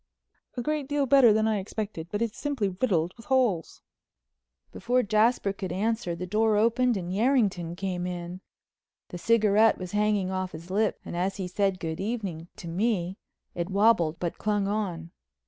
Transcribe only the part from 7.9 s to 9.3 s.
in. The